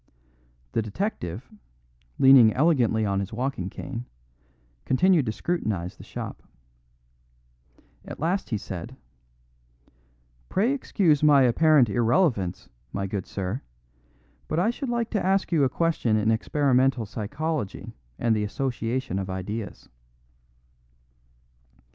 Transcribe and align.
The 0.71 0.81
detective, 0.81 1.51
leaning 2.17 2.51
elegantly 2.53 3.05
on 3.05 3.19
his 3.19 3.31
walking 3.31 3.69
cane, 3.69 4.05
continued 4.83 5.27
to 5.27 5.31
scrutinise 5.31 5.95
the 5.95 6.03
shop. 6.03 6.41
At 8.03 8.19
last 8.19 8.49
he 8.49 8.57
said, 8.57 8.95
"Pray 10.49 10.73
excuse 10.73 11.21
my 11.21 11.43
apparent 11.43 11.87
irrelevance, 11.87 12.67
my 12.91 13.05
good 13.05 13.27
sir, 13.27 13.61
but 14.47 14.57
I 14.57 14.71
should 14.71 14.89
like 14.89 15.11
to 15.11 15.23
ask 15.23 15.51
you 15.51 15.63
a 15.63 15.69
question 15.69 16.15
in 16.17 16.31
experimental 16.31 17.05
psychology 17.05 17.93
and 18.17 18.35
the 18.35 18.43
association 18.43 19.19
of 19.19 19.29
ideas." 19.29 19.87